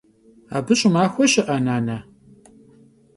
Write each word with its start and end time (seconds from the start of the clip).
Abı 0.57 0.73
ş'ımaxue 0.79 1.27
şı'ekhe, 1.31 1.57
nane? 1.65 1.97